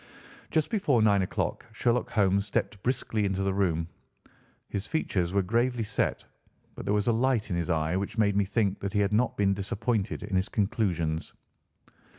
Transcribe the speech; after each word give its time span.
Just 0.49 0.71
before 0.71 1.03
nine 1.03 1.21
o'clock 1.21 1.67
Sherlock 1.73 2.09
Holmes 2.09 2.47
stepped 2.47 2.81
briskly 2.81 3.23
into 3.23 3.43
the 3.43 3.53
room. 3.53 3.87
His 4.67 4.87
features 4.87 5.31
were 5.31 5.43
gravely 5.43 5.83
set, 5.83 6.25
but 6.73 6.85
there 6.85 6.93
was 6.95 7.05
a 7.05 7.11
light 7.13 7.51
in 7.51 7.55
his 7.55 7.69
eye 7.69 7.95
which 7.95 8.17
made 8.17 8.35
me 8.35 8.45
think 8.45 8.79
that 8.79 8.93
he 8.93 8.99
had 9.01 9.13
not 9.13 9.37
been 9.37 9.53
disappointed 9.53 10.23
in 10.23 10.35
his 10.37 10.49
conclusions. 10.49 11.33